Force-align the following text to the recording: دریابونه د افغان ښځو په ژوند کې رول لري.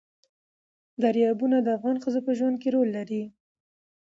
دریابونه 1.01 1.57
د 1.61 1.67
افغان 1.77 1.97
ښځو 2.03 2.19
په 2.27 2.31
ژوند 2.37 2.55
کې 2.61 2.69
رول 2.75 2.89
لري. 2.97 3.23